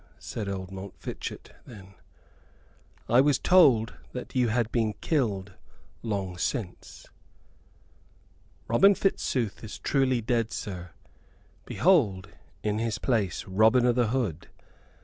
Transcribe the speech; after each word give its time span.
said 0.17 0.49
old 0.49 0.71
Montfichet, 0.71 1.51
then. 1.67 1.93
"I 3.07 3.21
was 3.21 3.37
told 3.37 3.93
that 4.13 4.35
you 4.35 4.47
had 4.47 4.71
been 4.71 4.93
killed 4.93 5.53
long 6.01 6.39
since." 6.39 7.05
"Robin 8.67 8.95
Fitzooth 8.95 9.63
is 9.63 9.77
truly 9.77 10.19
dead, 10.19 10.51
sir. 10.51 10.89
Behold 11.65 12.29
in 12.63 12.79
his 12.79 12.97
place 12.97 13.45
Robin 13.45 13.85
o' 13.85 13.93
th' 13.93 14.09
Hood. 14.09 14.47